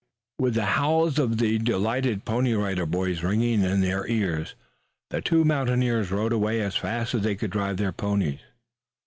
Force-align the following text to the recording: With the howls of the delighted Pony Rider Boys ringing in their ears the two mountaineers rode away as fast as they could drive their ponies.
With 0.39 0.55
the 0.55 0.65
howls 0.81 1.19
of 1.19 1.37
the 1.37 1.59
delighted 1.59 2.25
Pony 2.25 2.53
Rider 2.53 2.87
Boys 2.87 3.21
ringing 3.21 3.61
in 3.61 3.81
their 3.81 4.07
ears 4.07 4.55
the 5.11 5.21
two 5.21 5.43
mountaineers 5.45 6.09
rode 6.09 6.33
away 6.33 6.59
as 6.59 6.75
fast 6.75 7.13
as 7.13 7.21
they 7.21 7.35
could 7.35 7.51
drive 7.51 7.77
their 7.77 7.91
ponies. 7.93 8.39